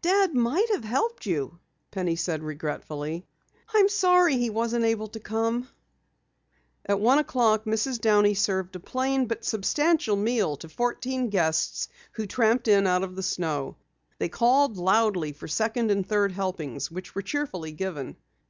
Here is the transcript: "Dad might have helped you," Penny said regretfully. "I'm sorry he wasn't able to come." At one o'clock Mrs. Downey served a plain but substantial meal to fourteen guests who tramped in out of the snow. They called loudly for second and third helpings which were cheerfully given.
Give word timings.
"Dad 0.00 0.32
might 0.34 0.70
have 0.70 0.84
helped 0.84 1.26
you," 1.26 1.58
Penny 1.90 2.16
said 2.16 2.42
regretfully. 2.42 3.26
"I'm 3.74 3.90
sorry 3.90 4.38
he 4.38 4.48
wasn't 4.48 4.86
able 4.86 5.08
to 5.08 5.20
come." 5.20 5.68
At 6.86 6.98
one 6.98 7.18
o'clock 7.18 7.66
Mrs. 7.66 8.00
Downey 8.00 8.32
served 8.32 8.74
a 8.74 8.80
plain 8.80 9.26
but 9.26 9.44
substantial 9.44 10.16
meal 10.16 10.56
to 10.56 10.68
fourteen 10.70 11.28
guests 11.28 11.88
who 12.12 12.24
tramped 12.26 12.68
in 12.68 12.86
out 12.86 13.02
of 13.02 13.16
the 13.16 13.22
snow. 13.22 13.76
They 14.18 14.30
called 14.30 14.78
loudly 14.78 15.34
for 15.34 15.46
second 15.46 15.90
and 15.90 16.08
third 16.08 16.32
helpings 16.32 16.90
which 16.90 17.14
were 17.14 17.20
cheerfully 17.20 17.72
given. 17.72 18.16